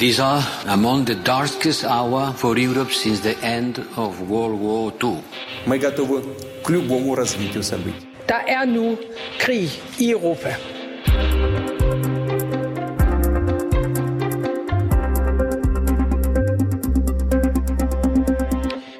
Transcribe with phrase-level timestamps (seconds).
[0.00, 5.21] These are among the darkest hour for Europe since the end of World War II.
[5.67, 6.23] Мы готовы
[6.63, 8.07] к любому развитию событий.
[8.27, 8.97] Der er nu
[9.39, 9.69] krig
[9.99, 10.55] i Europa.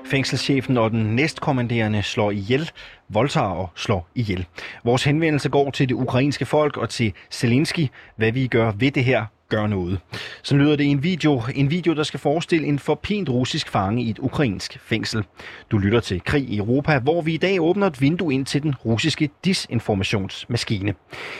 [0.05, 2.71] Fængselschefen og den næstkommanderende slår ihjel,
[3.09, 4.45] voldtager og slår ihjel.
[4.83, 9.03] Vores henvendelse går til det ukrainske folk og til Zelensky, hvad vi gør ved det
[9.03, 9.99] her gør noget.
[10.43, 11.41] Så lyder det i en video.
[11.55, 15.23] En video, der skal forestille en forpint russisk fange i et ukrainsk fængsel.
[15.71, 18.63] Du lytter til Krig i Europa, hvor vi i dag åbner et vindue ind til
[18.63, 20.93] den russiske disinformationsmaskine.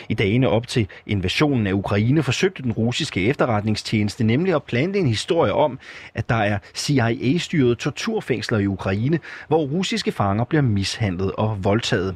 [0.09, 5.07] I dagene op til invasionen af Ukraine forsøgte den russiske efterretningstjeneste nemlig at plante en
[5.07, 5.79] historie om,
[6.13, 12.15] at der er CIA-styrede torturfængsler i Ukraine, hvor russiske fanger bliver mishandlet og voldtaget.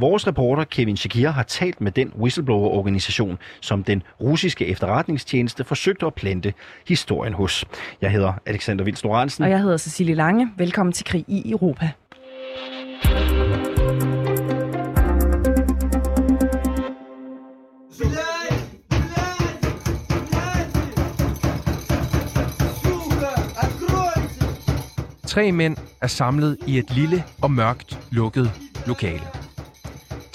[0.00, 6.14] Vores reporter Kevin Shakir har talt med den whistleblower-organisation, som den russiske efterretningstjeneste forsøgte at
[6.14, 6.54] plante
[6.88, 7.64] historien hos.
[8.00, 9.44] Jeg hedder Alexander Vils Lorentzen.
[9.44, 10.50] Og jeg hedder Cecilie Lange.
[10.56, 11.90] Velkommen til Krig i Europa.
[25.26, 28.50] Tre mænd er samlet i et lille og mørkt lukket
[28.86, 29.39] lokale.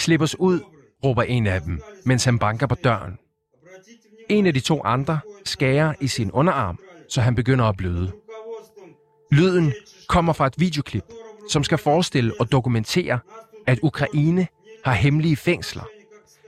[0.05, 0.59] Slip os ud,
[1.03, 3.17] råber en af dem, mens han banker på døren.
[4.29, 8.11] En af de to andre skærer i sin underarm, så han begynder at bløde.
[9.31, 9.73] Lyden
[10.09, 11.03] kommer fra et videoklip,
[11.49, 13.19] som skal forestille og dokumentere,
[13.67, 14.47] at Ukraine
[14.85, 15.83] har hemmelige fængsler,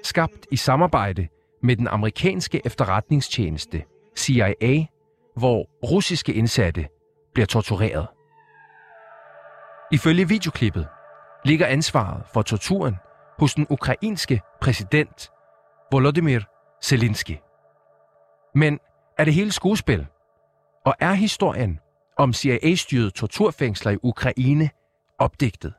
[0.03, 1.27] skabt i samarbejde
[1.63, 3.83] med den amerikanske efterretningstjeneste
[4.17, 4.85] CIA,
[5.37, 6.87] hvor russiske indsatte
[7.33, 8.07] bliver tortureret.
[9.91, 10.87] Ifølge videoklippet
[11.45, 12.95] ligger ansvaret for torturen
[13.39, 15.31] hos den ukrainske præsident
[15.91, 16.41] Volodymyr
[16.83, 17.37] Zelensky.
[18.55, 18.79] Men
[19.17, 20.07] er det hele skuespil?
[20.85, 21.79] Og er historien
[22.17, 24.69] om CIA-styrede torturfængsler i Ukraine
[25.17, 25.73] opdigtet?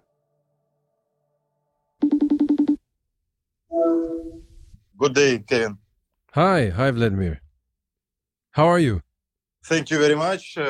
[4.99, 5.79] Good day, Kevin.
[6.35, 7.35] Hi, hi, Vladimir.
[8.55, 9.01] How are you?
[9.65, 10.65] Thank you very much uh,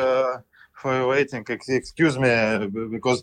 [0.82, 1.50] for waiting.
[1.50, 3.22] Ex- Excuse me, uh, because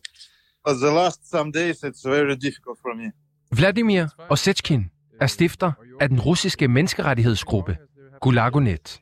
[0.66, 3.12] the last some days it's very difficult for me.
[3.58, 4.86] Vladimir Osetskin
[5.22, 5.72] er stifter
[6.02, 7.78] af den russiske menneskerettighedsgruppe
[8.22, 9.02] Gulagonet.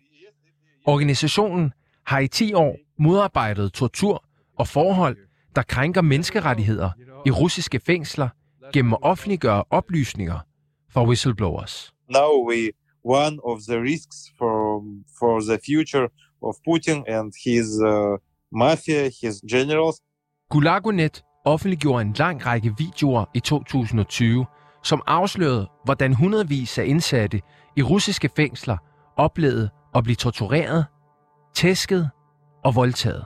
[0.85, 1.73] Organisationen
[2.05, 4.25] har i 10 år modarbejdet tortur
[4.59, 5.17] og forhold,
[5.55, 6.89] der krænker menneskerettigheder
[7.25, 8.29] i russiske fængsler
[8.73, 10.39] gennem at offentliggøre oplysninger
[10.91, 11.93] for whistleblowers.
[12.09, 12.69] Now we
[13.03, 14.83] one of the risks for
[15.19, 16.07] for the future
[16.41, 18.17] of Putin and his uh,
[18.59, 19.95] mafia, his generals.
[20.49, 24.45] Gulagonet offentliggjorde en lang række videoer i 2020,
[24.83, 27.41] som afslørede, hvordan hundredvis af indsatte
[27.75, 28.77] i russiske fængsler
[29.17, 30.85] oplevede at blive tortureret,
[31.53, 32.09] tæsket
[32.63, 33.25] og voldtaget.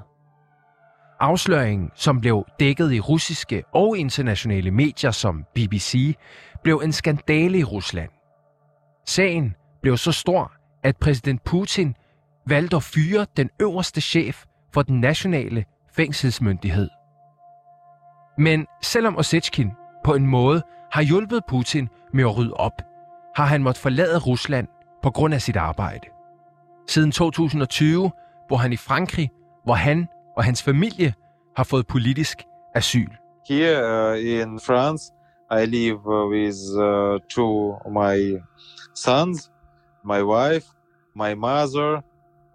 [1.19, 6.15] Afsløringen, som blev dækket i russiske og internationale medier som BBC,
[6.63, 8.09] blev en skandale i Rusland.
[9.05, 10.51] Sagen blev så stor,
[10.83, 11.95] at præsident Putin
[12.47, 16.89] valgte at fyre den øverste chef for den nationale fængselsmyndighed.
[18.37, 19.71] Men selvom Osechkin
[20.05, 20.61] på en måde
[20.91, 22.81] har hjulpet Putin med at rydde op,
[23.35, 24.67] har han måttet forlade Rusland
[25.03, 26.07] på grund af sit arbejde.
[26.87, 28.11] Siden 2020
[28.49, 29.29] bor han i Frankrig,
[29.63, 31.13] hvor han og hans familie
[31.57, 32.43] har fået politisk
[32.75, 33.09] asyl.
[33.49, 35.13] Here uh, in France,
[35.51, 38.41] I live uh, with uh, two of my
[38.95, 39.51] sons,
[40.05, 40.65] my wife,
[41.15, 42.01] my mother,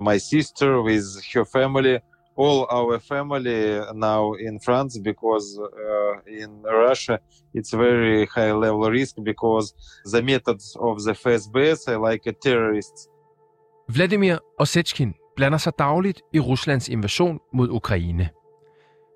[0.00, 1.04] my sister with
[1.34, 1.98] her family.
[2.38, 6.50] All our family now in France because uh, in
[6.88, 7.18] Russia
[7.54, 9.74] it's very high level risk because
[10.14, 11.56] the methods of the FSB
[11.88, 13.08] are like a terrorist.
[13.88, 18.28] Vladimir Osechkin blander sig dagligt i Ruslands invasion mod Ukraine.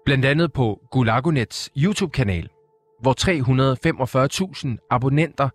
[0.04, 2.48] Blandt andet på Gulagonets YouTube-kanal,
[3.00, 5.48] hvor 345.000 abonnenter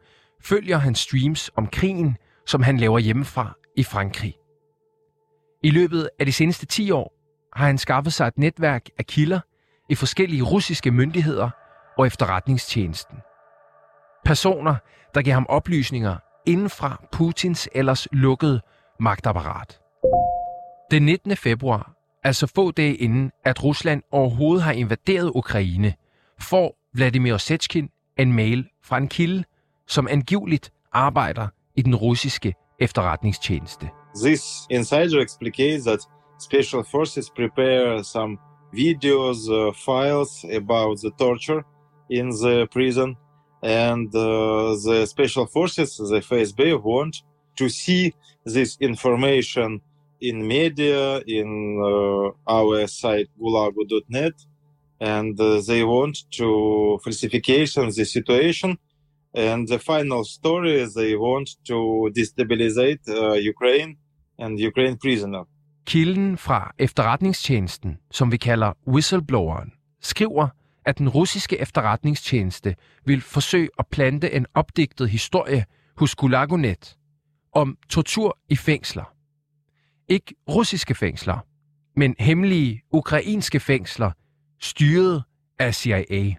[0.44, 4.36] følger hans streams om krigen, som han laver hjemmefra i Frankrig.
[5.64, 7.21] I løbet af de seneste 10 år
[7.54, 9.40] har han skaffet sig et netværk af kilder
[9.90, 11.50] i forskellige russiske myndigheder
[11.98, 13.18] og efterretningstjenesten.
[14.26, 14.76] Personer,
[15.16, 18.62] der giver ham oplysninger inden fra Putins ellers lukkede
[19.00, 19.80] magtapparat.
[20.92, 21.38] Den 19.
[21.38, 21.94] februar,
[22.24, 25.94] altså få dage inden, at Rusland overhovedet har invaderet Ukraine,
[26.40, 29.44] får Vladimir Osetskin en mail fra en kilde,
[29.88, 33.90] som angiveligt arbejder i den russiske efterretningstjeneste.
[34.24, 36.00] This insider explicates that
[36.42, 38.40] special forces prepare some
[38.74, 41.64] videos, uh, files about the torture
[42.10, 43.16] in the prison,
[43.62, 47.22] and uh, the special forces, the FSB, want
[47.58, 48.14] to see
[48.46, 49.82] this information
[50.20, 51.50] in media, in
[51.84, 54.34] uh, our site gulagu.net,
[55.00, 58.78] and uh, they want to falsification the situation.
[59.34, 63.98] And the final story, is they want to destabilize uh, Ukraine
[64.38, 65.44] and Ukraine prisoner.
[65.86, 70.48] Kilden fra efterretningstjenesten, som vi kalder whistlebloweren, skriver,
[70.86, 72.76] at den russiske efterretningstjeneste
[73.06, 75.66] vil forsøge at plante en opdigtet historie
[75.98, 76.98] hos Gulagonet
[77.54, 79.14] om tortur i fængsler.
[80.08, 81.38] Ikke russiske fængsler,
[81.96, 84.12] men hemmelige ukrainske fængsler,
[84.60, 85.24] styret
[85.60, 86.36] af CIA.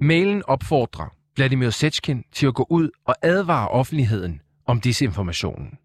[0.00, 5.78] Mailen opfordrer Vladimir Sechkin til at gå ud og advare offentligheden om disinformationen.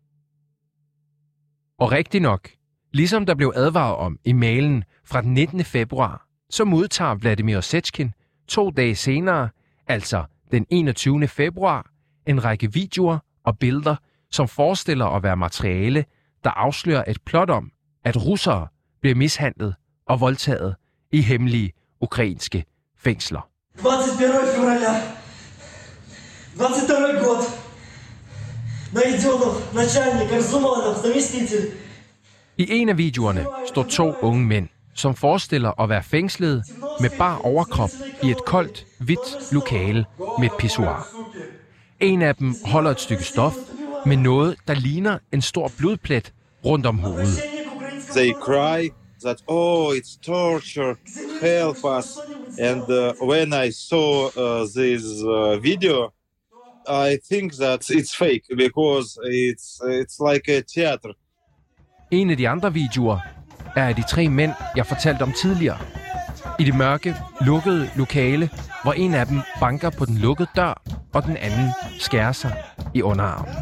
[1.80, 2.48] Og rigtig nok,
[2.92, 5.64] ligesom der blev advaret om i mailen fra den 19.
[5.64, 8.12] februar, så modtager Vladimir Sechkin
[8.48, 9.48] to dage senere,
[9.86, 11.28] altså den 21.
[11.28, 11.86] februar,
[12.26, 13.96] en række videoer og billeder,
[14.30, 16.04] som forestiller at være materiale,
[16.44, 17.70] der afslører et plot om,
[18.04, 18.66] at russere
[19.00, 19.74] bliver mishandlet
[20.06, 20.76] og voldtaget
[21.12, 22.64] i hemmelige ukrainske
[22.98, 23.48] fængsler.
[23.78, 25.16] 21 февраля
[26.58, 27.59] 22 год
[28.92, 31.72] Найденов, начальник, Арзуманов, заместитель.
[32.58, 36.64] I en af videoerne står to unge mænd, som forestiller at være fængslet
[37.00, 37.90] med bar overkrop
[38.22, 40.04] i et koldt, hvidt lokale
[40.38, 41.06] med et pissoir.
[42.00, 43.54] En af dem holder et stykke stof
[44.06, 46.32] med noget, der ligner en stor blodplet
[46.64, 47.42] rundt om hovedet.
[48.16, 48.90] They cry
[49.24, 50.96] that, oh, it's torture,
[51.42, 52.06] help us.
[52.60, 56.10] And uh, when I saw uh, this uh, video,
[56.87, 61.13] i think that it's fake because it's it's like a theater.
[62.11, 63.19] En af de andre videoer
[63.75, 65.77] er af de tre mænd, jeg fortalte om tidligere.
[66.59, 68.49] I det mørke, lukkede lokale,
[68.83, 70.83] hvor en af dem banker på den lukkede dør,
[71.13, 71.69] og den anden
[71.99, 72.63] skærer sig
[72.93, 73.53] i underarmen.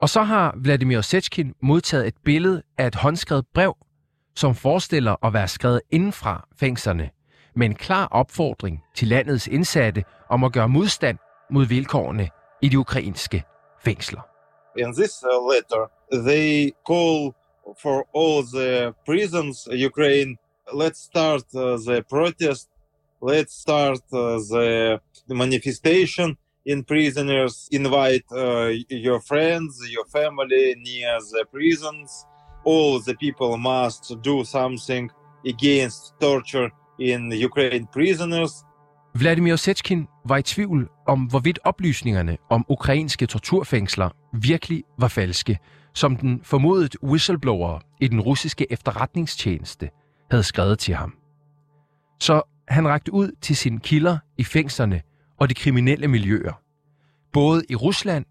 [0.00, 3.76] Og så har Vladimir Sechkin modtaget et billede af et håndskrevet brev,
[4.36, 7.10] som forestiller at være skrevet indenfra fængslerne,
[7.56, 11.18] med en klar opfordring til landets indsatte om at gøre modstand
[11.50, 12.30] mod vilkårene
[12.62, 13.44] i de ukrainske
[13.84, 14.20] fængsler.
[14.76, 15.88] In this uh, letter,
[16.24, 17.34] they call
[17.82, 20.36] for all the prisons Ukraine.
[20.72, 22.68] Let's start uh, the protest.
[23.20, 27.68] Let's start uh, the, manifestation in prisoners.
[27.72, 28.24] Invite
[28.88, 32.26] your friends, your family near the prisons.
[32.64, 35.10] All the people must do something
[35.46, 38.64] against torture in Ukraine prisoners.
[39.14, 45.58] Vladimir Setskin var i tvivl om, hvorvidt oplysningerne om ukrainske torturfængsler virkelig var falske,
[45.94, 49.90] som den formodet whistleblower i den russiske efterretningstjeneste
[50.30, 51.14] havde skrevet til ham.
[52.20, 55.02] Så han rakte ud til sine kilder i fængslerne
[55.38, 56.62] og de kriminelle miljøer,
[57.32, 58.24] både i Rusland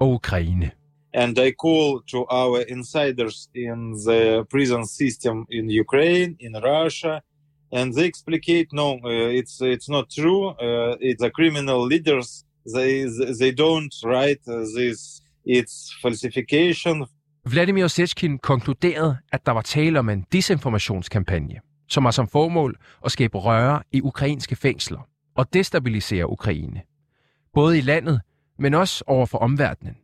[0.00, 0.70] og Ukraine.
[1.14, 7.20] And I call to our insiders in the prison system in Ukraine, in Russia,
[7.72, 10.48] and they explicate no, uh, it's it's not true.
[10.48, 12.44] Uh, it's the criminal leaders.
[12.74, 13.04] They
[13.40, 15.20] they don't write uh, this.
[15.44, 17.06] It's falsification.
[17.44, 23.12] Vladimir Sechkin konkluderede, at der var tale om en disinformationskampagne, som har som formål at
[23.12, 26.82] skabe røre i ukrainske fængsler og destabilisere Ukraine.
[27.54, 28.20] Både i landet,
[28.58, 29.96] men også over for omverdenen.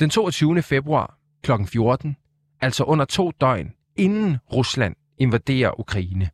[0.00, 0.62] Den 22.
[0.62, 1.52] februar kl.
[1.66, 2.16] 14,
[2.60, 6.30] altså under to døgn inden Rusland invaderer Ukraine,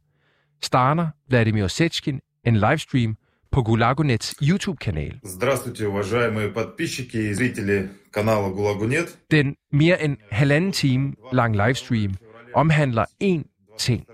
[0.61, 3.17] starter Vladimir Sechkin en livestream
[3.51, 5.19] på Gulagunets YouTube-kanal.
[5.23, 9.17] Здравствуйте, уважаемые подписчики и зрители канала Гулагунет.
[9.31, 12.15] Den mere end halvanden time lang livestream
[12.53, 13.43] omhandler én
[13.77, 14.05] ting.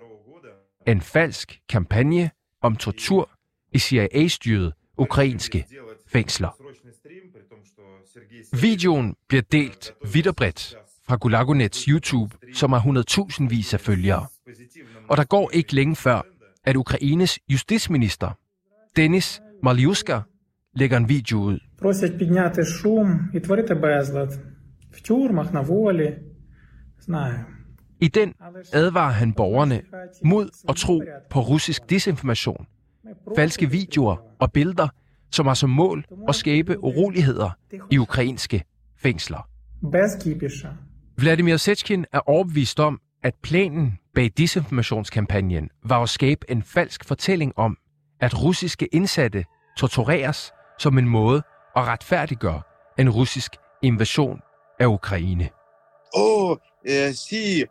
[0.87, 2.31] En falsk kampagne
[2.61, 3.29] om tortur
[3.73, 5.65] i CIA-styrede ukrainske
[6.07, 6.57] fængsler.
[8.61, 10.75] Videoen bliver delt vidt og bredt
[11.07, 14.27] fra Gulagunets YouTube, som har 100.000 vis af følgere.
[15.09, 16.21] Og der går ikke længe før,
[16.65, 18.29] at Ukraines justitsminister,
[18.95, 20.21] Denis Maliuska,
[20.75, 21.59] lægger en video ud.
[21.77, 24.39] Просять підняти шум і творити безлад.
[24.91, 26.17] В тюрмах, на волі.
[26.99, 27.45] Знаю.
[27.99, 28.33] I den
[28.73, 29.81] advarer han borgerne
[30.23, 32.65] mod at tro på russisk disinformation,
[33.37, 34.87] falske videoer og billeder,
[35.31, 37.49] som har som mål at skabe uroligheder
[37.91, 38.63] i ukrainske
[38.97, 39.47] fængsler.
[39.91, 40.77] Без кіпіша.
[41.17, 47.52] Vladimir Sechkin er overbevist om, at planen bag disinformationskampagnen var at skabe en falsk fortælling
[47.56, 47.76] om,
[48.20, 49.44] at russiske indsatte
[49.78, 51.42] tortureres som en måde
[51.76, 52.62] at retfærdiggøre
[52.98, 53.50] en russisk
[53.82, 54.40] invasion
[54.80, 55.48] af Ukraine.
[56.14, 57.64] Oh, uh, see,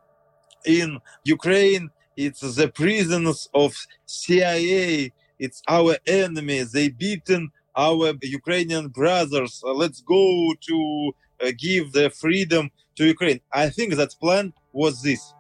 [0.66, 1.00] in
[1.34, 3.72] Ukraine, it's the prisons of
[4.08, 5.10] CIA.
[5.44, 6.60] It's our enemy.
[6.76, 9.64] They beaten our Ukrainian brothers.
[9.82, 10.78] Let's go to
[11.42, 13.40] eh, give the freedom to Ukraine.
[13.64, 15.35] I think that plan was this.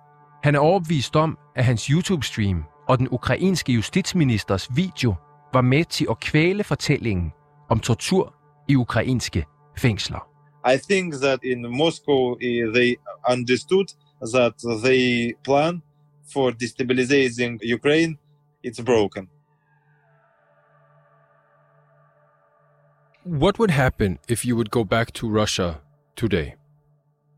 [0.45, 5.15] Han er overbevist om, at hans YouTube-stream og den ukrainske justitsministers video
[5.53, 7.31] var med til at kvæle fortællingen
[7.69, 8.35] om tortur
[8.67, 9.45] i ukrainske
[9.77, 10.29] fængsler.
[10.73, 12.95] I think that in Moscow uh, they
[13.31, 13.85] understood
[14.33, 14.53] that
[14.85, 15.81] the plan
[16.33, 18.17] for destabilizing Ukraine
[18.67, 19.29] it's broken.
[23.25, 25.73] What would happen if you would go back to Russia
[26.15, 26.53] today?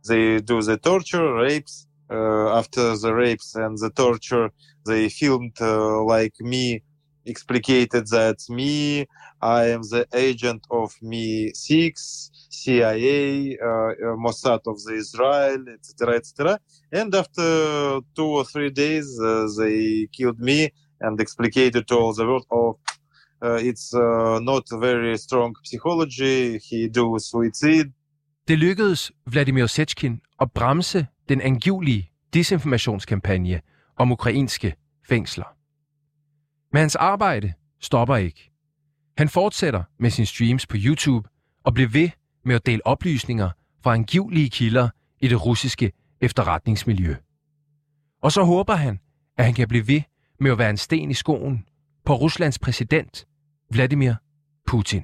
[0.10, 1.88] They do the torture, rapes.
[2.10, 4.50] Uh, after the rapes and the torture,
[4.86, 6.82] they filmed uh, like me,
[7.26, 9.06] explicated that me,
[9.42, 16.60] I am the agent of Me6, CIA, uh, Mossad of the Israel, etc., etc.
[16.92, 19.08] And after two or three days,
[19.58, 20.72] they killed me
[21.02, 22.80] and explicated to all the world, oh,
[23.42, 26.58] uh, it's uh, not very strong psychology.
[26.58, 27.92] He do suicide.
[28.48, 33.62] Det lykkedes Vladimir Sechkin at bremse den angivelige desinformationskampagne
[33.96, 34.76] om ukrainske
[35.08, 35.46] fængsler.
[36.72, 38.52] Men hans arbejde stopper ikke.
[39.18, 41.30] Han fortsætter med sine streams på YouTube
[41.64, 42.10] og bliver ved
[42.46, 43.50] med at dele oplysninger
[43.84, 45.92] fra angivelige kilder i det russiske
[46.22, 47.16] efterretningsmiljø.
[48.22, 49.00] Og så håber han,
[49.38, 50.02] at han kan blive ved
[50.40, 51.66] med at være en sten i skoen
[52.06, 53.28] på Ruslands præsident,
[53.72, 54.14] Vladimir
[54.68, 55.04] Putin.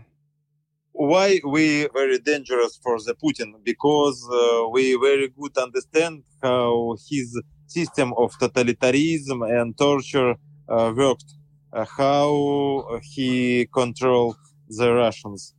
[0.93, 3.50] Why we very dangerous for the Putin?
[3.63, 10.35] Because uh, we very good understand how his system of totalitarianism and torture
[10.69, 11.29] uh, worked,
[11.73, 14.35] uh, how he control
[14.77, 15.55] the Russians.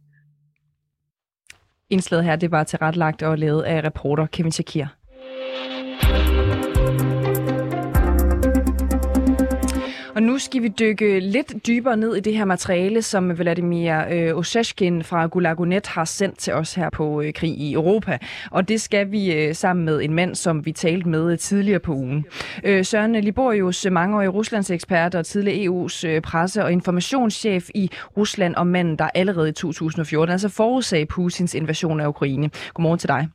[1.90, 4.86] Indslaget her, det var tilrettelagt og lavet af reporter Kevin Shakir.
[10.14, 14.37] Og nu skal vi dykke lidt dybere ned i det her materiale, som Vladimir øh,
[14.37, 18.18] Osechkin fra Gulagonet har sendt til os her på øh, Krig i Europa.
[18.50, 21.78] Og det skal vi øh, sammen med en mand, som vi talte med øh, tidligere
[21.78, 22.25] på ugen.
[22.64, 27.90] Øh, Søren Liborius, øh, mangeårig Ruslands ekspert og tidligere EU's øh, presse- og informationschef i
[28.16, 32.50] Rusland og manden, der allerede i 2014 altså forudsagde Putins invasion af Ukraine.
[32.75, 33.28] Godmorgen til dig.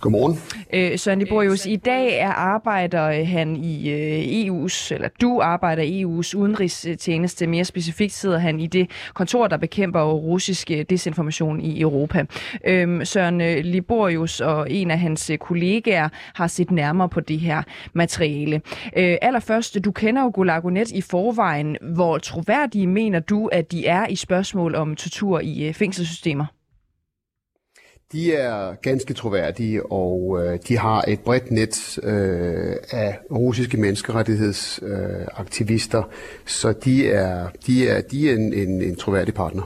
[0.00, 0.38] Godmorgen.
[0.74, 5.82] Øh, Søren Liborius, i dag er arbejder øh, han i øh, EU's, eller du arbejder
[5.82, 7.46] i EU's udenrigstjeneste.
[7.46, 12.24] Mere specifikt sidder han i det kontor, der bekæmper russisk øh, desinformation i Europa.
[12.64, 17.40] Øhm, øh, Søren Liborius og en af hans øh, kollegaer har set nærmere på det
[17.40, 18.60] her materiale.
[18.96, 21.76] Øh, allerførst, du kender jo Gulagonet i forvejen.
[21.94, 26.59] Hvor troværdige mener du, at de er i spørgsmål om tortur i øh, fængselssystemer?
[28.11, 36.03] De er ganske troværdige, og øh, de har et bredt net øh, af russiske menneskerettighedsaktivister,
[36.03, 36.09] øh,
[36.45, 39.63] så de er, de er, de er en, en, en troværdig partner.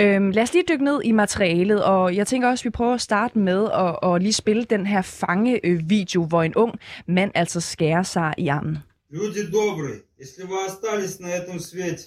[0.00, 2.94] Øhm, lad os lige dykke ned i materialet, og jeg tænker også, at vi prøver
[2.94, 6.74] at starte med at, at lige spille den her fangevideo, hvor en ung
[7.06, 8.78] mand altså skærer sig i armen.
[9.10, 12.02] Люди добрые, если вы остались на этом свете,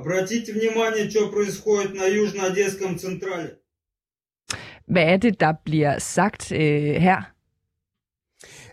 [0.00, 3.50] обратите внимание, что происходит на Южно-Одесском Централе.
[4.87, 7.21] Hvad er det, der bliver sagt øh, her?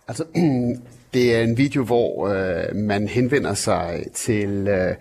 [0.09, 0.25] Altså,
[1.15, 4.95] det er en video, hvor øh, man henvender sig til øh,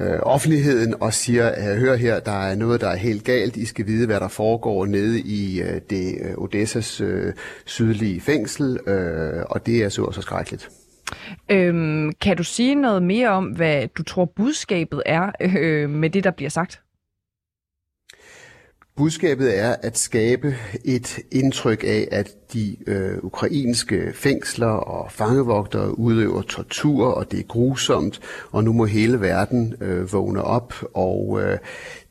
[0.00, 3.56] øh, offentligheden og siger, hør her, der er noget, der er helt galt.
[3.56, 7.32] I skal vide, hvad der foregår nede i øh, det øh, Odessas øh,
[7.64, 10.70] sydlige fængsel, øh, og det er så også skrækkeligt.
[11.48, 16.24] Øhm, kan du sige noget mere om, hvad du tror budskabet er øh, med det,
[16.24, 16.80] der bliver sagt?
[18.96, 26.42] Budskabet er at skabe et indtryk af, at de øh, ukrainske fængsler og fangevogtere udøver
[26.42, 31.58] tortur, og det er grusomt, og nu må hele verden øh, vågne op og øh,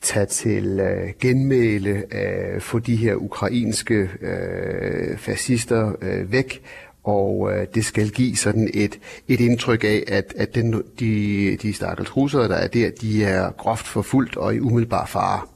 [0.01, 6.61] tage til øh, genmæle, øh, få de her ukrainske øh, fascister øh, væk,
[7.03, 11.73] og øh, det skal give sådan et, et indtryk af, at, at den, de, de
[11.73, 15.54] stakkels russere, der er der, de er groft forfulgt og i umiddelbar fare.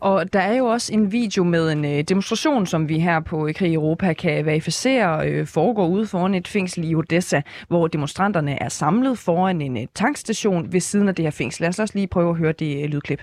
[0.00, 3.46] Og der er jo også en video med en øh, demonstration, som vi her på
[3.46, 7.86] øh, Krig i Europa kan verificere øh, foregår ude foran et fængsel i Odessa, hvor
[7.86, 11.62] demonstranterne er samlet foran en øh, tankstation ved siden af det her fængsel.
[11.62, 13.22] Lad os også lige prøve at høre det øh, lydklip.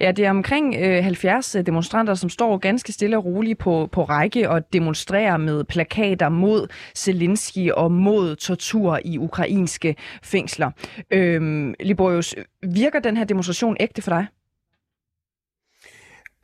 [0.00, 3.88] Ja, det er omkring øh, 70 øh, demonstranter, som står ganske stille og roligt på,
[3.92, 10.70] på række og demonstrerer med plakater mod Zelensky og mod tortur i ukrainske fængsler.
[11.10, 14.26] Øhm, Liborius, virker den her demonstration ægte for dig?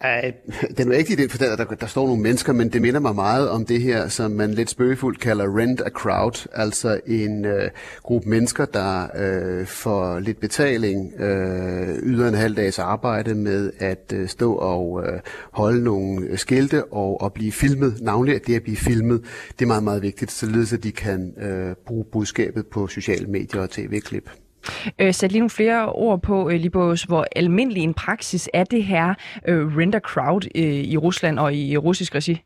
[0.01, 0.33] Ej,
[0.77, 3.01] den er ikke i den forstand, at der, der står nogle mennesker, men det minder
[3.01, 7.45] mig meget om det her, som man lidt spøgefuldt kalder rent a crowd, altså en
[7.45, 7.71] øh,
[8.03, 14.13] gruppe mennesker, der øh, for lidt betaling øh, yder en halv dags arbejde med at
[14.15, 15.21] øh, stå og øh,
[15.53, 18.01] holde nogle skilte og, og blive filmet.
[18.01, 19.25] Navnlig at det at blive filmet,
[19.59, 23.63] det er meget, meget vigtigt, således at de kan øh, bruge budskabet på sociale medier
[23.63, 24.31] og tv-klip.
[24.99, 28.85] Øh, sæt lige nogle flere ord på, øh, Libos, hvor almindelig en praksis er det
[28.85, 29.15] her
[29.49, 32.43] øh, render crowd øh, i Rusland og i russisk regi?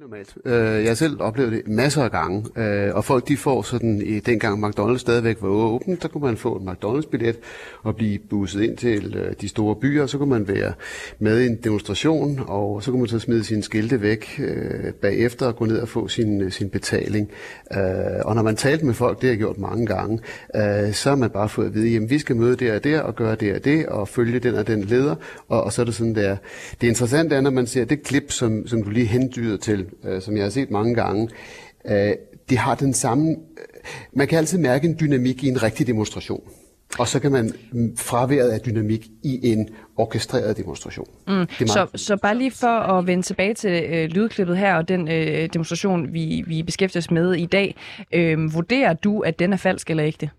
[0.00, 0.34] Normalt.
[0.44, 4.02] Øh, jeg har selv oplevet det masser af gange, øh, og folk de får sådan,
[4.02, 7.36] i dengang McDonald's stadigvæk var åbent, der kunne man få en McDonald's-billet
[7.82, 10.72] og blive busset ind til øh, de store byer, og så kunne man være
[11.18, 15.46] med i en demonstration, og så kunne man så smide sine skilte væk øh, bagefter
[15.46, 17.30] og gå ned og få sin, øh, sin betaling.
[17.72, 17.80] Øh,
[18.24, 20.20] og når man talte med folk, det har jeg gjort mange gange,
[20.56, 23.00] øh, så har man bare fået at vide, jamen vi skal møde der og der,
[23.00, 25.14] og gøre det og det, og følge den og den leder,
[25.48, 26.36] og, og så er det sådan der.
[26.80, 30.22] Det interessante er, når man ser det klip, som, som du lige hendyder til, øh,
[30.22, 31.28] som jeg har set mange gange,
[31.86, 32.12] øh,
[32.50, 33.30] det har den samme...
[33.30, 33.36] Øh,
[34.12, 36.42] man kan altid mærke en dynamik i en rigtig demonstration.
[36.98, 41.06] Og så kan man mm, fraværet af dynamik i en orkestreret demonstration.
[41.28, 41.66] Mm.
[41.66, 45.48] Så, så bare lige for at vende tilbage til øh, lydklippet her og den øh,
[45.52, 47.76] demonstration, vi, vi beskæftiger os med i dag.
[48.14, 50.30] Øh, vurderer du, at den er falsk eller ægte?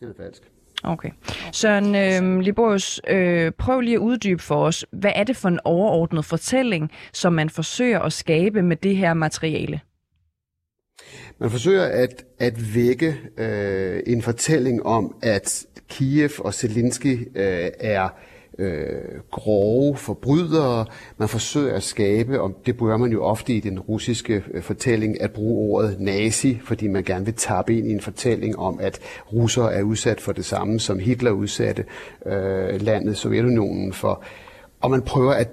[0.00, 0.42] Den er falsk.
[0.84, 1.10] Okay.
[1.52, 5.60] Søren øh, Liborius, øh, prøv lige at uddybe for os, hvad er det for en
[5.64, 9.80] overordnet fortælling, som man forsøger at skabe med det her materiale?
[11.38, 18.04] Man forsøger at, at vække øh, en fortælling om, at Kiev og Zelensky øh, er
[18.04, 18.10] øh,
[18.58, 20.86] Øh, grove forbrydere.
[21.18, 25.20] Man forsøger at skabe, og det bruger man jo ofte i den russiske øh, fortælling,
[25.20, 29.00] at bruge ordet nazi, fordi man gerne vil tappe ind i en fortælling om, at
[29.32, 31.84] russere er udsat for det samme, som Hitler udsatte
[32.26, 34.22] øh, landet Sovjetunionen for.
[34.80, 35.48] Og man prøver at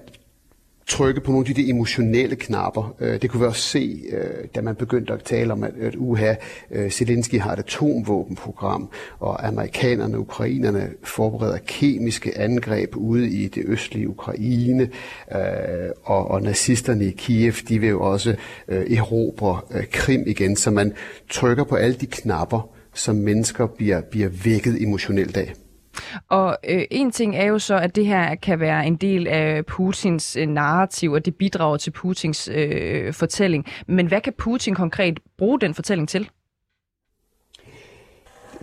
[0.87, 2.95] trykke på nogle af de emotionelle knapper.
[2.99, 6.33] Øh, det kunne vi også se, øh, da man begyndte at tale om, at uha,
[6.71, 13.63] øh, Zelensky har et atomvåbenprogram, og amerikanerne og ukrainerne forbereder kemiske angreb ude i det
[13.67, 14.89] østlige Ukraine,
[16.03, 18.35] og, og nazisterne i Kiev, de vil jo også
[18.67, 19.59] erobre
[19.91, 20.93] Krim igen, så man
[21.29, 25.53] trykker på alle de knapper, som mennesker bliver, bliver vækket emotionelt af.
[26.29, 29.65] Og øh, en ting er jo så, at det her kan være en del af
[29.65, 33.65] Putins øh, narrativ, og det bidrager til Putins øh, fortælling.
[33.87, 36.29] Men hvad kan Putin konkret bruge den fortælling til?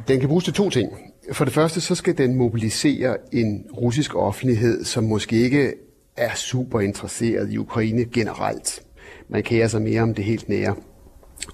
[0.09, 0.93] Den kan bruges til to ting.
[1.33, 5.75] For det første, så skal den mobilisere en russisk offentlighed, som måske ikke
[6.17, 8.83] er super interesseret i Ukraine generelt.
[9.29, 10.75] Man kærer sig mere om det helt nære.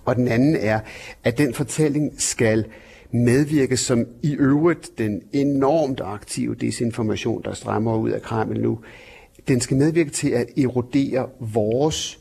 [0.04, 0.80] Og den anden er,
[1.24, 2.64] at den fortælling skal øh,
[3.10, 8.78] medvirke som i øvrigt den enormt aktive desinformation, der strømmer ud af Kreml nu,
[9.48, 12.20] den skal medvirke til at erodere vores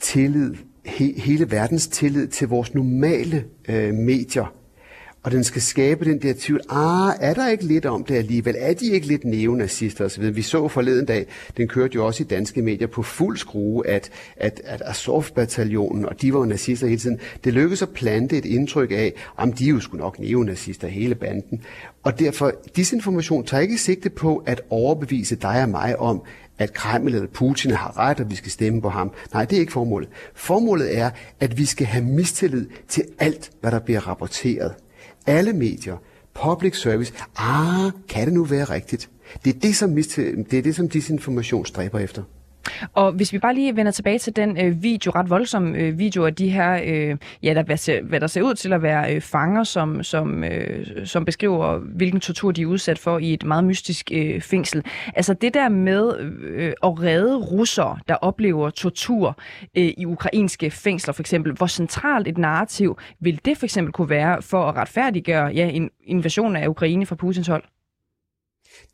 [0.00, 4.54] tillid, he, hele verdens tillid til vores normale øh, medier
[5.26, 6.60] og den skal skabe den der tvivl.
[6.68, 8.54] Ah, er der ikke lidt om det alligevel?
[8.58, 10.36] Er de ikke lidt neonazister osv.?
[10.36, 14.10] Vi så forleden dag, den kørte jo også i danske medier på fuld skrue, at,
[14.36, 18.44] at, at Azov-bataljonen, og de var jo nazister hele tiden, det lykkedes at plante et
[18.44, 21.62] indtryk af, om de er jo sgu nok neonazister, hele banden.
[22.02, 26.22] Og derfor, disinformation tager ikke sigte på at overbevise dig og mig om,
[26.58, 29.12] at Kreml eller Putin har ret, og vi skal stemme på ham.
[29.32, 30.08] Nej, det er ikke formålet.
[30.34, 31.10] Formålet er,
[31.40, 34.74] at vi skal have mistillid til alt, hvad der bliver rapporteret
[35.26, 35.96] alle medier,
[36.34, 39.10] public service, ah, kan det nu være rigtigt?
[39.44, 42.22] Det er det, som, det er det, som disinformation stræber efter.
[42.92, 46.26] Og hvis vi bare lige vender tilbage til den øh, video, ret voldsom øh, video
[46.26, 49.14] af de her, øh, ja, der, hvad, ser, hvad der ser ud til at være
[49.14, 53.44] øh, fanger, som, som, øh, som beskriver, hvilken tortur de er udsat for i et
[53.44, 54.82] meget mystisk øh, fængsel.
[55.14, 59.38] Altså det der med øh, at redde russere, der oplever tortur
[59.76, 64.10] øh, i ukrainske fængsler for eksempel, hvor centralt et narrativ vil det for eksempel kunne
[64.10, 67.62] være for at retfærdiggøre ja, en invasion af Ukraine fra Putins hold?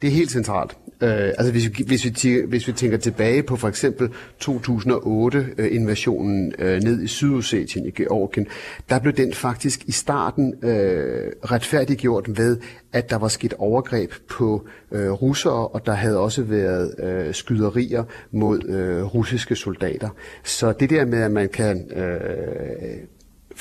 [0.03, 0.77] Det er helt centralt.
[1.03, 4.09] Øh, altså hvis vi, hvis, vi, hvis vi tænker tilbage på for eksempel
[4.45, 8.47] 2008-invasionen øh, øh, ned i Sydossetien i Georgien,
[8.89, 12.59] der blev den faktisk i starten øh, retfærdiggjort ved,
[12.93, 18.05] at der var sket overgreb på øh, russere, og der havde også været øh, skyderier
[18.31, 20.09] mod øh, russiske soldater.
[20.45, 22.97] Så det der med, at man kan øh,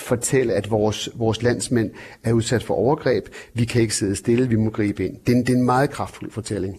[0.02, 1.92] fortælle, at vores, vores landsmænd
[2.24, 3.26] er udsat for overgreb.
[3.54, 5.18] Vi kan ikke sidde stille, vi må gribe ind.
[5.26, 6.78] Det er en, det er en meget kraftfuld fortælling.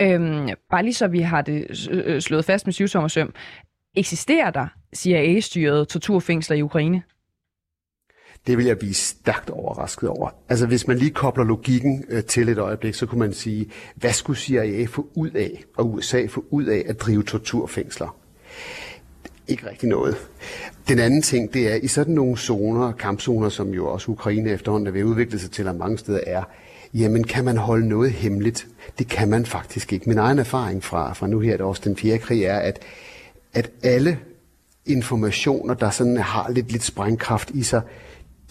[0.00, 3.34] Øhm, bare lige så vi har det øh, slået fast med syvtommersøm.
[3.96, 7.02] Eksisterer der CIA-styrede torturfængsler i Ukraine?
[8.46, 10.30] det vil jeg blive stærkt overrasket over.
[10.48, 14.12] Altså hvis man lige kobler logikken øh, til et øjeblik, så kunne man sige, hvad
[14.12, 18.16] skulle CIA få ud af, og USA få ud af at drive torturfængsler?
[19.48, 20.16] Ikke rigtig noget.
[20.88, 24.86] Den anden ting, det er, i sådan nogle zoner, kampzoner, som jo også Ukraine efterhånden
[24.86, 26.42] er ved at udvikle sig til, og mange steder er,
[26.94, 28.66] jamen kan man holde noget hemmeligt?
[28.98, 30.08] Det kan man faktisk ikke.
[30.08, 32.78] Min egen erfaring fra, fra nu her, det også den fjerde krig, er, at,
[33.52, 34.18] at alle
[34.86, 37.82] informationer, der sådan har lidt, lidt sprængkraft i sig,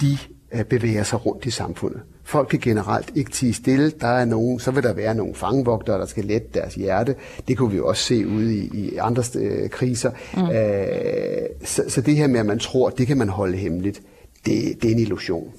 [0.02, 0.18] de
[0.52, 2.02] øh, bevæger sig rundt i samfundet.
[2.24, 3.92] Folk kan generelt ikke tige stille.
[4.02, 7.16] Der er nogen, så vil der være nogle fangevogtere, der skal lette deres hjerte.
[7.48, 10.12] Det kunne vi også se ude i, i andre øh, kriser.
[10.38, 10.42] Mm.
[10.42, 14.02] Øh, så, så det her med, at man tror, det kan man holde hemmeligt,
[14.46, 15.54] det, det er en illusion.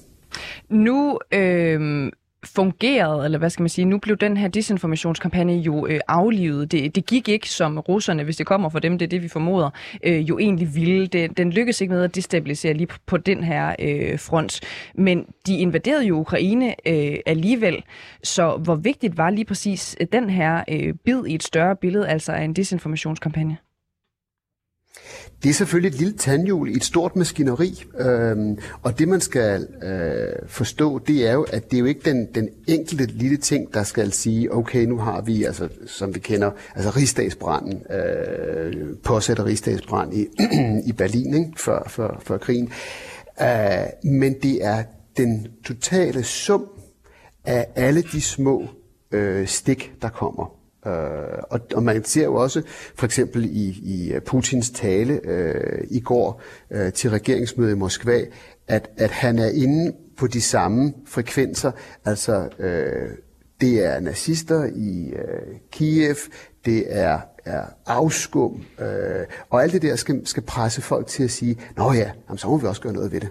[0.69, 2.11] Nu øh,
[2.47, 6.71] fungerede, eller hvad skal man sige, nu blev den her desinformationskampagne jo øh, aflivet.
[6.71, 9.27] Det, det gik ikke som russerne, hvis det kommer fra dem, det er det, vi
[9.27, 9.69] formoder,
[10.03, 11.07] øh, jo egentlig ville.
[11.07, 14.61] Det, den lykkedes ikke med at destabilisere lige på, på den her øh, front.
[14.95, 17.83] Men de invaderede jo Ukraine øh, alligevel,
[18.23, 22.07] så hvor vigtigt var lige præcis øh, den her øh, bid i et større billede,
[22.07, 23.57] altså af en desinformationskampagne?
[25.45, 29.67] Det er selvfølgelig et lille tandhjul i et stort maskineri, øhm, og det man skal
[29.83, 33.73] øh, forstå, det er jo, at det er jo ikke den, den enkelte lille ting,
[33.73, 39.45] der skal sige, okay, nu har vi, altså, som vi kender, altså rigsdagsbranden, øh, påsætter
[39.45, 40.27] rigsdagsbrand i,
[40.89, 41.51] i Berlin ikke?
[41.57, 42.71] Før, før, før krigen.
[43.41, 44.83] Øh, men det er
[45.17, 46.65] den totale sum
[47.43, 48.67] af alle de små
[49.11, 50.64] øh, stik, der kommer.
[50.87, 50.93] Øh,
[51.49, 52.61] og, og man ser jo også
[52.95, 58.21] for eksempel i, i øh, Putins tale øh, i går øh, til regeringsmødet i Moskva,
[58.67, 61.71] at, at han er inde på de samme frekvenser.
[62.05, 63.09] Altså øh,
[63.61, 66.15] det er nazister i øh, Kiev,
[66.65, 71.31] det er, er afskum, øh, og alt det der skal, skal presse folk til at
[71.31, 73.29] sige, nå ja, jamen, så må vi også gøre noget ved det.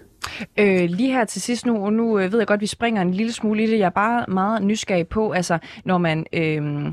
[0.57, 3.01] Øh, lige her til sidst nu, og nu øh, ved jeg godt, at vi springer
[3.01, 3.79] en lille smule i det.
[3.79, 6.91] Jeg er bare meget nysgerrig på, altså når man øh,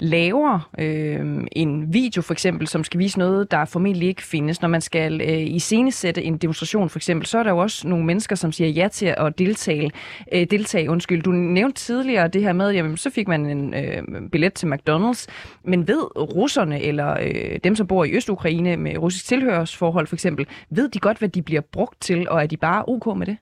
[0.00, 4.68] laver øh, en video for eksempel, som skal vise noget, der formentlig ikke findes, når
[4.68, 8.36] man skal øh, iscenesætte en demonstration for eksempel, så er der jo også nogle mennesker,
[8.36, 9.90] som siger ja til at deltage.
[10.32, 11.22] Øh, deltage undskyld.
[11.22, 15.26] Du nævnte tidligere det her med, jamen så fik man en øh, billet til McDonald's,
[15.64, 20.46] men ved russerne eller øh, dem, som bor i Øst-Ukraine med russisk tilhørsforhold for eksempel,
[20.70, 23.36] ved de godt, hvad de bliver brugt til, og er de bare ok med det?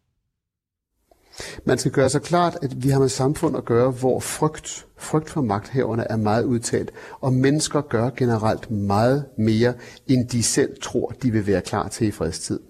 [1.64, 5.30] Man skal gøre sig klart, at vi har med samfund at gøre, hvor frygt, frygt
[5.30, 6.90] for magthaverne er meget udtalt,
[7.20, 9.74] og mennesker gør generelt meget mere,
[10.06, 12.60] end de selv tror, de vil være klar til i fredstid.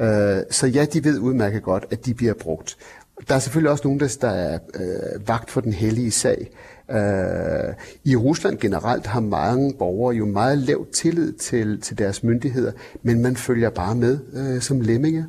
[0.00, 2.76] Øh, så ja, de ved udmærket godt, at de bliver brugt.
[3.28, 6.50] Der er selvfølgelig også nogen, der er øh, vagt for den hellige sag.
[6.90, 12.72] Øh, I Rusland generelt har mange borgere jo meget lav tillid til, til deres myndigheder,
[13.02, 15.26] men man følger bare med øh, som lemminge.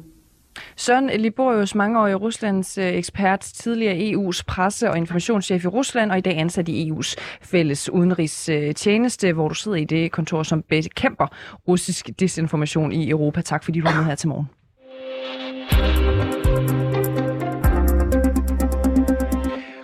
[0.76, 6.22] Søren Liborius, mangeårig Ruslands øh, ekspert, tidligere EU's presse- og informationschef i Rusland, og i
[6.22, 11.28] dag ansat i EU's fælles udenrigstjeneste, hvor du sidder i det kontor, som bekæmper
[11.68, 13.42] russisk desinformation i Europa.
[13.42, 14.48] Tak fordi du var med her til morgen.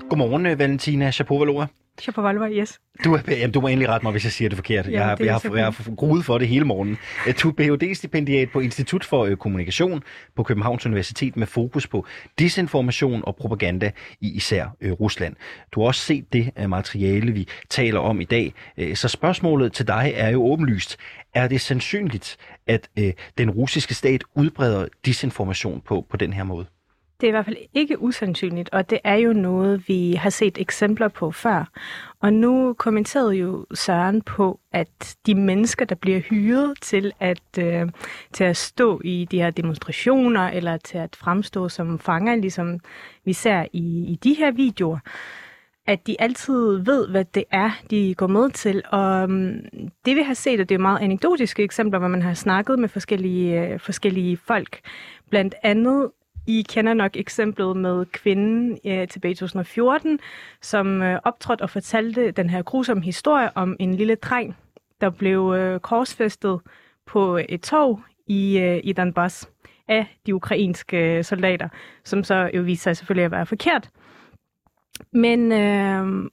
[0.09, 1.67] Godmorgen, øh, Valentina Shapovalova.
[1.99, 2.79] Shapovalova, yes.
[3.03, 4.87] Du, er, jamen, du må endelig rette mig, hvis jeg siger det forkert.
[4.87, 6.97] Ja, jeg, har, det jeg, har, jeg har gruet for det hele morgen.
[7.43, 10.03] Du er Ph.D.-stipendiat på Institut for øh, Kommunikation
[10.35, 12.05] på Københavns Universitet med fokus på
[12.39, 15.35] disinformation og propaganda i især øh, Rusland.
[15.71, 18.53] Du har også set det øh, materiale, vi taler om i dag.
[18.77, 20.97] Øh, så spørgsmålet til dig er jo åbenlyst.
[21.33, 26.65] Er det sandsynligt, at øh, den russiske stat udbreder disinformation på, på den her måde?
[27.21, 30.57] Det er i hvert fald ikke usandsynligt, og det er jo noget, vi har set
[30.57, 31.69] eksempler på før.
[32.19, 37.89] Og nu kommenterede jo Søren på, at de mennesker, der bliver hyret til at, øh,
[38.33, 42.79] til at stå i de her demonstrationer, eller til at fremstå som fanger, ligesom
[43.25, 44.99] vi ser i, i de her videoer,
[45.87, 48.83] at de altid ved, hvad det er, de går med til.
[48.91, 49.61] Og mm,
[50.05, 52.89] det vi har set, og det er meget anekdotiske eksempler, hvor man har snakket med
[52.89, 54.79] forskellige, øh, forskellige folk,
[55.29, 56.09] blandt andet
[56.49, 60.19] i kender nok eksemplet med kvinden øh, tilbage i 2014,
[60.61, 64.57] som øh, optrådte og fortalte den her grusomme historie om en lille dreng,
[65.01, 66.59] der blev øh, korsfæstet
[67.05, 69.49] på et tog i, øh, i Donbass
[69.87, 71.69] af de ukrainske øh, soldater,
[72.03, 73.89] som så jo viste sig selvfølgelig at være forkert.
[75.13, 76.29] Men øh,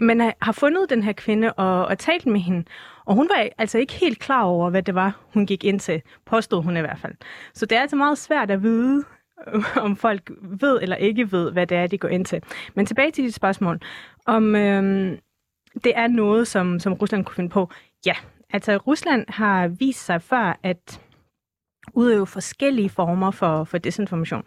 [0.00, 2.64] man har fundet den her kvinde og, og talt med hende,
[3.04, 6.02] og hun var altså ikke helt klar over, hvad det var, hun gik ind til,
[6.24, 7.14] påstod hun i hvert fald.
[7.54, 9.04] Så det er altså meget svært at vide,
[9.86, 12.42] om folk ved eller ikke ved, hvad det er, de går ind til.
[12.74, 13.80] Men tilbage til dit spørgsmål.
[14.26, 15.18] Om øhm,
[15.84, 17.70] det er noget, som, som Rusland kunne finde på.
[18.06, 18.14] Ja,
[18.50, 21.00] altså Rusland har vist sig før, at
[21.94, 24.42] udøve forskellige former for, for desinformation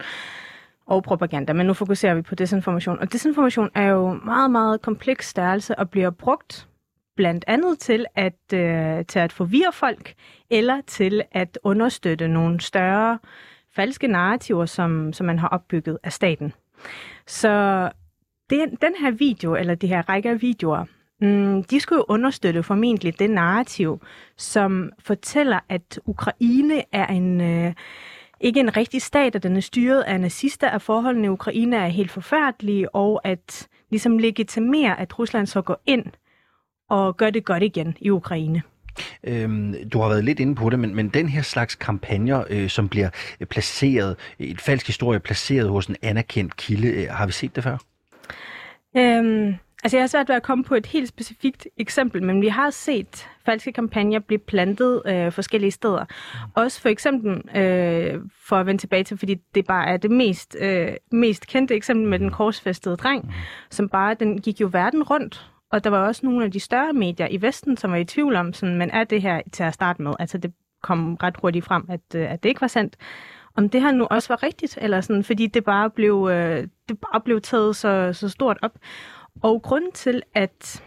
[0.85, 2.99] og propaganda, men nu fokuserer vi på desinformation.
[2.99, 6.67] Og desinformation er jo meget, meget kompleks størrelse og bliver brugt
[7.15, 10.13] blandt andet til at, øh, til at forvirre folk,
[10.49, 13.19] eller til at understøtte nogle større
[13.75, 16.53] falske narrativer, som, som man har opbygget af staten.
[17.27, 17.83] Så
[18.49, 20.85] den, den her video, eller de her række af videoer,
[21.21, 24.01] mm, de skulle jo understøtte formentlig det narrativ,
[24.37, 27.41] som fortæller, at Ukraine er en...
[27.41, 27.73] Øh,
[28.41, 31.87] ikke en rigtig stat, og den er styret af nazister, at forholdene i Ukraine er
[31.87, 36.05] helt forfærdelige, og at ligesom legitimere, at Rusland så går ind
[36.89, 38.61] og gør det godt igen i Ukraine.
[39.23, 42.69] Øhm, du har været lidt inde på det, men, men den her slags kampagner, øh,
[42.69, 43.09] som bliver
[43.49, 47.77] placeret, et falsk historie placeret hos en anerkendt kilde, øh, har vi set det før?
[48.97, 52.47] Øhm, altså jeg har svært ved at komme på et helt specifikt eksempel, men vi
[52.47, 56.05] har set falske kampagner blive plantet øh, forskellige steder.
[56.55, 60.55] Også for eksempel, øh, for at vende tilbage til, fordi det bare er det mest,
[60.59, 63.33] øh, mest kendte eksempel med den korsfæstede dreng,
[63.69, 66.93] som bare, den gik jo verden rundt, og der var også nogle af de større
[66.93, 69.73] medier i Vesten, som var i tvivl om, sådan, men er det her til at
[69.73, 70.13] starte med?
[70.19, 70.53] Altså det
[70.83, 72.97] kom ret hurtigt frem, at, øh, at det ikke var sandt.
[73.55, 76.99] Om det her nu også var rigtigt, eller sådan, fordi det bare blev, øh, det
[76.99, 78.77] bare blev taget så, så stort op.
[79.41, 80.83] Og grunden til, at,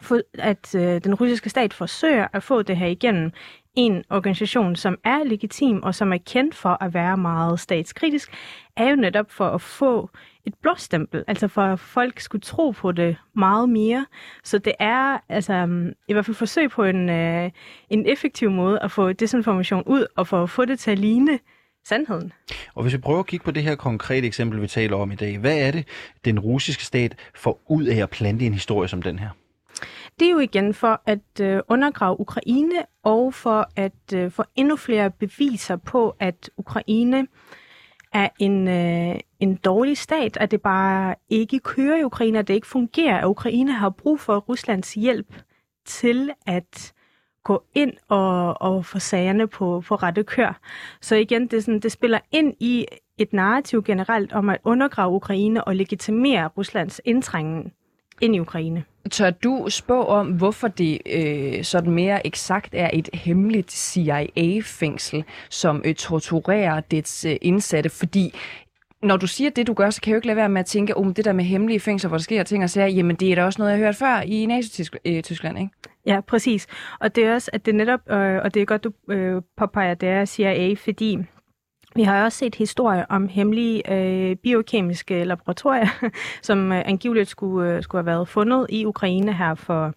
[0.00, 3.32] for, at øh, den russiske stat forsøger at få det her igennem,
[3.76, 8.32] en organisation, som er legitim og som er kendt for at være meget statskritisk,
[8.76, 10.10] er jo netop for at få
[10.44, 14.06] et blåstempel, altså for at folk skulle tro på det meget mere.
[14.44, 15.68] Så det er altså
[16.08, 17.50] i hvert fald forsøg på en, øh,
[17.90, 21.38] en effektiv måde at få desinformation ud og for at få det til at ligne
[21.84, 22.32] sandheden.
[22.74, 25.14] Og hvis vi prøver at kigge på det her konkrete eksempel, vi taler om i
[25.14, 25.88] dag, hvad er det,
[26.24, 29.28] den russiske stat får ud af at plante en historie som den her?
[30.18, 34.76] Det er jo igen for at øh, undergrave Ukraine og for at øh, få endnu
[34.76, 37.26] flere beviser på, at Ukraine
[38.12, 42.54] er en, øh, en dårlig stat, at det bare ikke kører i Ukraine, at det
[42.54, 45.42] ikke fungerer, at Ukraine har brug for Ruslands hjælp
[45.84, 46.92] til at
[47.44, 50.60] gå ind og, og få sagerne på, på rette kør.
[51.00, 52.86] Så igen, det, sådan, det spiller ind i
[53.18, 57.72] et narrativ generelt om at undergrave Ukraine og legitimere Ruslands indtrængen
[58.20, 58.84] ind i Ukraine.
[59.10, 65.82] Tør du spå om, hvorfor det øh, sådan mere eksakt er et hemmeligt CIA-fængsel, som
[65.84, 67.90] øh, torturerer dets øh, indsatte?
[67.90, 68.34] Fordi
[69.02, 70.66] når du siger det, du gør, så kan jeg jo ikke lade være med at
[70.66, 73.16] tænke, om oh, det der med hemmelige fængsler, hvor der sker ting og sager, jamen
[73.16, 75.74] det er da også noget, jeg har hørt før i Nazi-Tyskland, øh, ikke?
[76.06, 76.66] Ja, præcis.
[77.00, 79.94] Og det er også, at det netop, øh, og det er godt, du øh, påpeger,
[79.94, 81.18] det er CIA, fordi
[81.96, 85.88] vi har også set historier om hemmelige øh, biokemiske laboratorier,
[86.42, 89.92] som øh, angiveligt skulle, øh, skulle have været fundet i Ukraine her for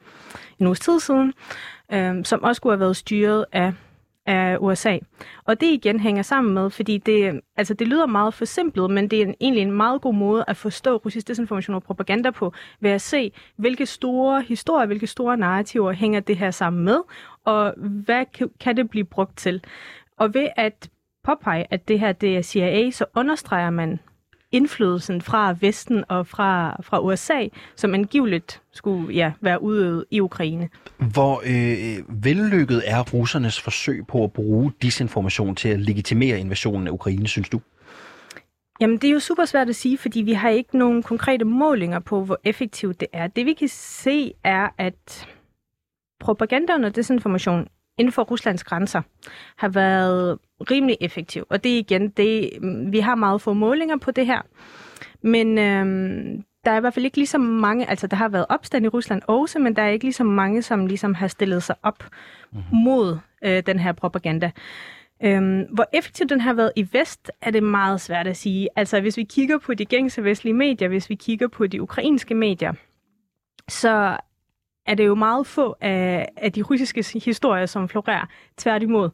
[0.59, 1.33] en uges tid siden,
[1.93, 3.73] øh, som også skulle have været styret af,
[4.25, 4.97] af USA.
[5.45, 9.21] Og det igen hænger sammen med, fordi det, altså det lyder meget forsimplet, men det
[9.21, 12.91] er en, egentlig en meget god måde at forstå russisk desinformation og propaganda på, ved
[12.91, 16.99] at se, hvilke store historier, hvilke store narrativer hænger det her sammen med,
[17.45, 19.63] og hvad kan, kan det blive brugt til.
[20.17, 20.89] Og ved at
[21.23, 23.99] påpege, at det her det er CIA, så understreger man
[24.51, 30.69] indflydelsen fra Vesten og fra, fra USA, som angiveligt skulle ja, være udøvet i Ukraine.
[30.97, 36.91] Hvor øh, vellykket er russernes forsøg på at bruge disinformation til at legitimere invasionen af
[36.91, 37.61] Ukraine, synes du?
[38.81, 41.99] Jamen, det er jo super svært at sige, fordi vi har ikke nogen konkrete målinger
[41.99, 43.27] på, hvor effektivt det er.
[43.27, 45.27] Det vi kan se er, at
[46.19, 47.67] propaganda og desinformation
[47.99, 49.01] inden for Ruslands grænser
[49.57, 50.39] har været
[50.71, 51.45] rimelig effektiv.
[51.49, 52.49] Og det er igen, det,
[52.91, 54.41] vi har meget få målinger på det her.
[55.21, 58.45] Men øhm, der er i hvert fald ikke lige så mange, altså der har været
[58.49, 61.63] opstand i Rusland også, men der er ikke lige så mange, som ligesom har stillet
[61.63, 62.03] sig op
[62.51, 62.77] mm-hmm.
[62.77, 64.51] mod øh, den her propaganda.
[65.23, 68.69] Øhm, hvor effektiv den har været i Vest, er det meget svært at sige.
[68.75, 72.35] Altså hvis vi kigger på de gængse vestlige medier, hvis vi kigger på de ukrainske
[72.35, 72.73] medier,
[73.67, 74.17] så
[74.89, 78.25] er det jo meget få af, af de russiske historier, som florerer
[78.57, 79.09] tværtimod.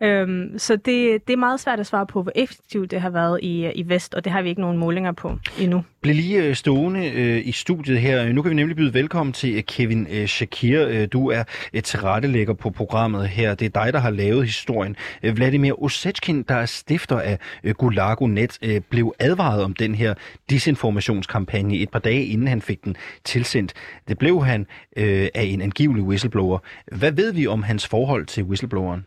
[0.00, 3.40] Øhm, så det, det er meget svært at svare på, hvor effektivt det har været
[3.42, 5.84] i, i Vest, og det har vi ikke nogen målinger på endnu.
[6.04, 8.32] Bliv lige øh, stående øh, i studiet her.
[8.32, 11.06] Nu kan vi nemlig byde velkommen til øh, Kevin Shakir.
[11.06, 13.54] Du er et tilrettelægger på programmet her.
[13.54, 14.96] Det er dig, der har lavet historien.
[15.22, 17.38] Vladimir Osechkin, der er stifter af
[17.78, 20.14] Gulago Net, blev advaret om den her
[20.50, 23.72] disinformationskampagne et par dage inden han fik den tilsendt.
[24.08, 26.58] Det blev han af en angivelig whistleblower.
[26.92, 29.06] Hvad ved vi om hans forhold til whistlebloweren?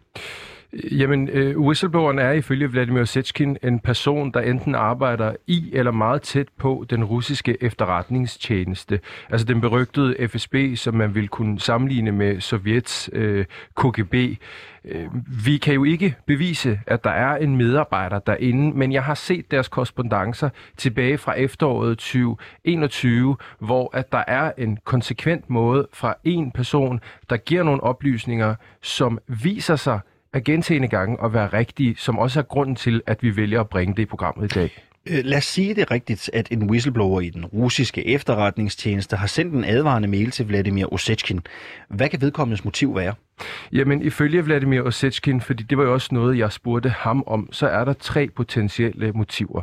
[0.73, 6.21] Jamen, øh, whistlebloweren er ifølge Vladimir Setskin en person, der enten arbejder i eller meget
[6.21, 8.99] tæt på den russiske efterretningstjeneste.
[9.29, 13.45] Altså den berygtede FSB, som man vil kunne sammenligne med Sovjets øh,
[13.77, 14.13] KGB.
[14.85, 15.07] Øh,
[15.45, 19.51] vi kan jo ikke bevise, at der er en medarbejder derinde, men jeg har set
[19.51, 26.51] deres korrespondencer tilbage fra efteråret 2021, hvor at der er en konsekvent måde fra en
[26.51, 26.99] person,
[27.29, 29.99] der giver nogle oplysninger, som viser sig
[30.37, 33.69] af gentagende gange at være rigtige, som også er grunden til, at vi vælger at
[33.69, 34.86] bringe det i programmet i dag.
[35.09, 39.53] Øh, lad os sige det rigtigt, at en whistleblower i den russiske efterretningstjeneste har sendt
[39.53, 41.39] en advarende mail til Vladimir Osechkin.
[41.89, 43.13] Hvad kan vedkommendes motiv være?
[43.71, 47.67] Jamen, ifølge Vladimir Osechkin, fordi det var jo også noget, jeg spurgte ham om, så
[47.67, 49.61] er der tre potentielle motiver.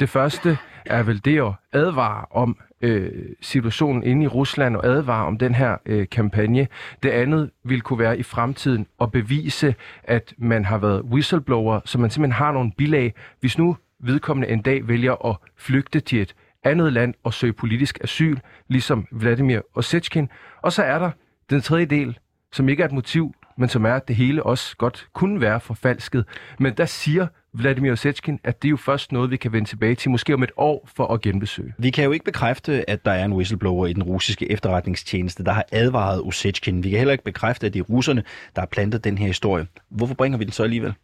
[0.00, 5.26] Det første er vel det at advare om øh, situationen inde i Rusland og advare
[5.26, 6.68] om den her øh, kampagne.
[7.02, 11.98] Det andet vil kunne være i fremtiden at bevise, at man har været whistleblower, så
[11.98, 13.14] man simpelthen har nogle bilag.
[13.40, 17.98] Hvis nu vedkommende en dag vælger at flygte til et andet land og søge politisk
[18.04, 20.28] asyl, ligesom Vladimir Osechkin.
[20.62, 21.10] Og så er der
[21.50, 22.18] den tredje del,
[22.52, 25.60] som ikke er et motiv, men som er, at det hele også godt kunne være
[25.60, 26.24] forfalsket.
[26.58, 29.94] Men der siger Vladimir Osechkin, at det er jo først noget, vi kan vende tilbage
[29.94, 31.74] til, måske om et år, for at genbesøge.
[31.78, 35.52] Vi kan jo ikke bekræfte, at der er en whistleblower i den russiske efterretningstjeneste, der
[35.52, 36.84] har advaret Osechkin.
[36.84, 38.22] Vi kan heller ikke bekræfte, at det er russerne,
[38.54, 39.66] der har plantet den her historie.
[39.88, 40.94] Hvorfor bringer vi den så alligevel?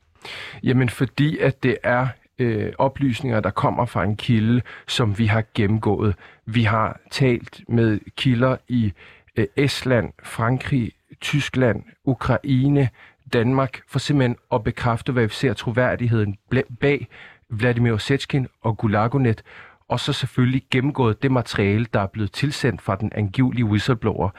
[0.63, 2.09] Jamen, fordi at det er
[2.43, 6.15] øh, oplysninger, der kommer fra en kilde, som vi har gennemgået.
[6.47, 8.93] Vi har talt med kilder i
[9.37, 12.89] øh, Estland, Frankrig, Tyskland, Ukraine,
[13.33, 16.37] Danmark, for simpelthen at bekræfte, hvad vi ser troværdigheden
[16.81, 17.09] bag
[17.49, 19.43] Vladimir Osetskin og Gulagonet,
[19.89, 24.31] og så selvfølgelig gennemgået det materiale, der er blevet tilsendt fra den angivelige whistleblower,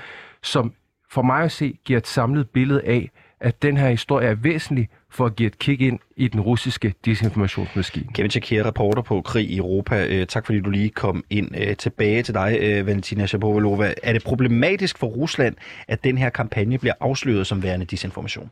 [0.43, 0.73] som
[1.09, 4.89] for mig at se giver et samlet billede af, at den her historie er væsentlig
[5.13, 8.13] for at give et kig ind i den russiske desinformationsmaskine.
[8.13, 10.07] Kevin Chakir, reporter på Krig i Europa.
[10.07, 11.57] Øh, tak fordi du lige kom ind.
[11.57, 13.93] Øh, tilbage til dig, øh, Valentina Shapovalova.
[14.03, 15.55] Er det problematisk for Rusland,
[15.87, 18.51] at den her kampagne bliver afsløret som værende disinformation?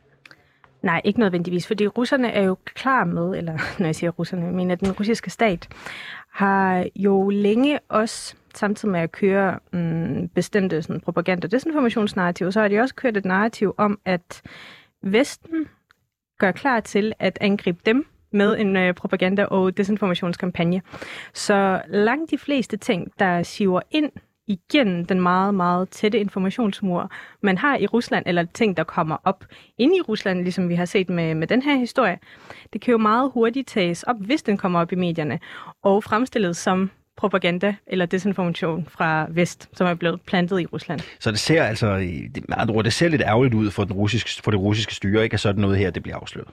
[0.81, 4.53] Nej, ikke nødvendigvis, fordi russerne er jo klar med, eller når jeg siger russerne, jeg
[4.53, 5.67] mener den russiske stat,
[6.31, 12.61] har jo længe også samtidig med at køre mm, bestemte sådan, propaganda- og desinformationsnarrativ, så
[12.61, 14.41] har de også kørt et narrativ om, at
[15.03, 15.67] Vesten
[16.41, 20.81] gør klar til at angribe dem med en øh, propaganda- og desinformationskampagne.
[21.33, 24.11] Så langt de fleste ting, der siver ind
[24.47, 29.45] igennem den meget, meget tætte informationsmur, man har i Rusland, eller ting, der kommer op
[29.77, 32.19] ind i Rusland, ligesom vi har set med, med den her historie,
[32.73, 35.39] det kan jo meget hurtigt tages op, hvis den kommer op i medierne,
[35.83, 40.99] og fremstillet som propaganda eller desinformation fra Vest, som er blevet plantet i Rusland.
[41.19, 41.85] Så det ser altså,
[42.49, 45.23] med andre ord, det ser lidt ærgerligt ud for, den russiske, for det russiske styre,
[45.23, 46.49] ikke at sådan noget her, det bliver afsløret.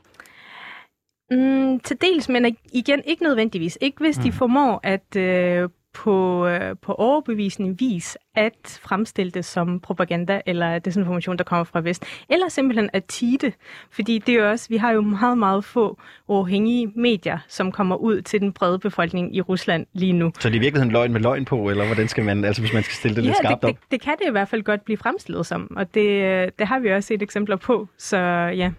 [1.31, 3.79] Mm, til dels, men igen ikke nødvendigvis.
[3.81, 4.23] Ikke hvis mm.
[4.23, 10.79] de formår at øh, på, øh, på overbevisende vis at fremstille det som propaganda eller
[10.79, 13.53] desinformation, der kommer fra Vest, eller simpelthen at tite,
[13.91, 17.97] fordi det er jo også, vi har jo meget, meget få uafhængige medier, som kommer
[17.97, 20.33] ud til den brede befolkning i Rusland lige nu.
[20.41, 22.73] Så det er i virkeligheden løgn med løgn på, eller hvordan skal man, altså hvis
[22.73, 23.77] man skal stille det ja, lidt skarpt det, op?
[23.77, 26.79] Det, det kan det i hvert fald godt blive fremstillet som, og det, det har
[26.79, 28.17] vi også set eksempler på, så
[28.57, 28.71] ja.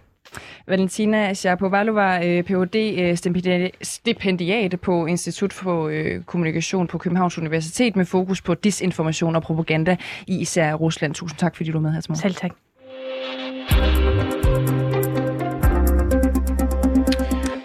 [0.66, 2.76] Valentina Shapovalova, øh, Ph.D.
[2.98, 9.42] Øh, stipendiat på Institut for øh, Kommunikation på Københavns Universitet med fokus på disinformation og
[9.42, 11.14] propaganda i især Rusland.
[11.14, 12.20] Tusind tak, fordi du var med her til morgen.
[12.20, 12.69] Selv tak.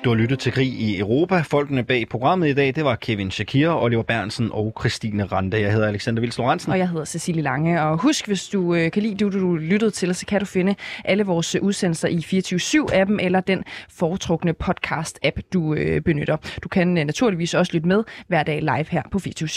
[0.05, 1.41] Du har lyttet til Krig i Europa.
[1.41, 5.61] Folkene bag programmet i dag, det var Kevin Shakir, Oliver Bernsen og Christine Rande.
[5.61, 6.71] Jeg hedder Alexander Vils Lorentzen.
[6.71, 7.81] Og jeg hedder Cecilie Lange.
[7.81, 10.45] Og husk, hvis du øh, kan lide det, du, du lyttede til, så kan du
[10.45, 16.37] finde alle vores øh, udsendelser i 24-7-appen eller den foretrukne podcast-app, du øh, benytter.
[16.63, 19.49] Du kan naturligvis også lytte med hver dag live her på 24